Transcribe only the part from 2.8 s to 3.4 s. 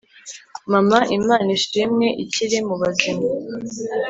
bazima